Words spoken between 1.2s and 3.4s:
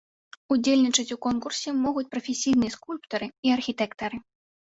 конкурсе могуць прафесійныя скульптары